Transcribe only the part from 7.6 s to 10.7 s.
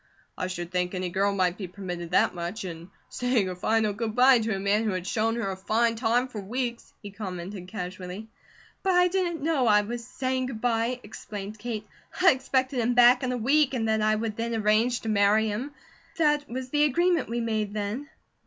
casually. "But I didn't know I was saying good